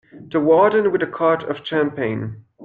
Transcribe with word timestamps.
The 0.31 0.39
Warden 0.39 0.91
with 0.91 1.03
a 1.03 1.05
quart 1.05 1.43
of 1.43 1.63
champagne. 1.63 2.45